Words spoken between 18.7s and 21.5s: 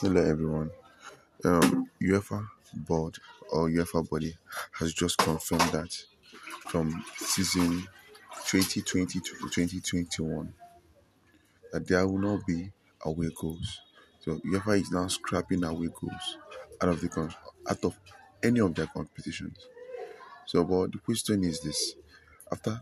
their competitions. So, but the question